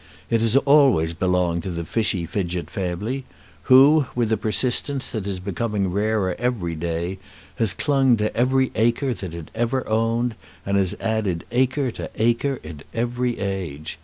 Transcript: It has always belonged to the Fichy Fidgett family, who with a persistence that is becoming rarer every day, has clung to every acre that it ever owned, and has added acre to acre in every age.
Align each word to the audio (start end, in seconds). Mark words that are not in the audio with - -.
It 0.31 0.41
has 0.41 0.57
always 0.57 1.13
belonged 1.13 1.61
to 1.61 1.69
the 1.69 1.85
Fichy 1.85 2.25
Fidgett 2.25 2.71
family, 2.71 3.23
who 3.65 4.07
with 4.15 4.31
a 4.31 4.35
persistence 4.35 5.11
that 5.11 5.27
is 5.27 5.39
becoming 5.39 5.91
rarer 5.91 6.35
every 6.39 6.73
day, 6.73 7.19
has 7.57 7.75
clung 7.75 8.17
to 8.17 8.35
every 8.35 8.71
acre 8.73 9.13
that 9.13 9.35
it 9.35 9.51
ever 9.53 9.87
owned, 9.87 10.33
and 10.65 10.75
has 10.75 10.95
added 10.99 11.45
acre 11.51 11.91
to 11.91 12.09
acre 12.15 12.59
in 12.63 12.81
every 12.95 13.37
age. 13.37 13.99